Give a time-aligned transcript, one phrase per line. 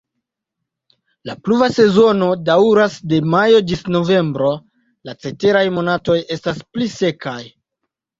[1.29, 4.47] La pluva sezono daŭras de majo ĝis novembro,
[5.11, 7.37] la ceteraj monatoj estas pli sekaj.